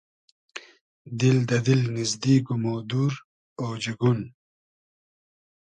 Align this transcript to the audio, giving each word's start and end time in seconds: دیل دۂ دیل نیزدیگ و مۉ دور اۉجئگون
دیل 1.19 1.37
دۂ 1.49 1.57
دیل 1.65 1.81
نیزدیگ 1.93 2.45
و 2.53 2.55
مۉ 2.63 2.79
دور 2.89 3.13
اۉجئگون 3.61 4.19